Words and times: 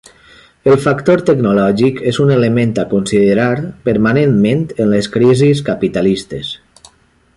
El 0.69 0.77
factor 0.85 1.21
tecnològic 1.29 2.01
és 2.11 2.19
un 2.23 2.31
element 2.35 2.73
a 2.83 2.87
considerar 2.93 3.47
permanentment 3.91 4.65
en 4.85 4.89
les 4.95 5.11
crisis 5.17 5.63
capitalistes. 5.69 6.57